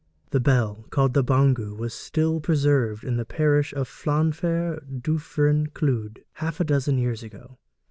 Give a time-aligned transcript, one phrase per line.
[0.31, 6.23] The bell called the bangu was still preserved in the parish of Llanfair Duffryn Clwyd
[6.37, 7.59] half a dozen years ago.